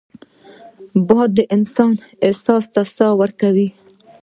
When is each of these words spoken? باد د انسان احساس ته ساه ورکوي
باد 1.07 1.29
د 1.37 1.39
انسان 1.55 1.91
احساس 2.27 2.63
ته 2.73 2.81
ساه 2.95 3.13
ورکوي 3.21 3.69